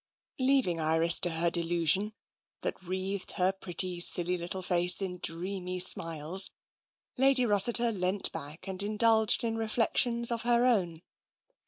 [0.39, 2.13] ''Leaving Iris to her delusion,
[2.61, 6.49] that wreathed her pretty, silly little face in dreamy smiles.
[7.17, 11.03] Lady Rossi ter leant back and indulged in reflections of her own.